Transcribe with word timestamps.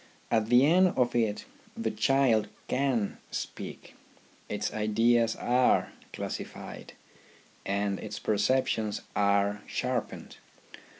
At 0.31 0.47
the 0.49 0.65
end 0.65 0.93
of 0.97 1.15
it 1.15 1.45
the 1.77 1.91
child 1.91 2.47
can 2.67 3.19
speak, 3.29 3.93
its 4.49 4.73
ideas 4.73 5.35
are 5.35 5.91
classified, 6.11 6.93
and 7.67 7.99
its 7.99 8.17
perceptions 8.17 9.03
are 9.15 9.61
sharpened. 9.67 10.37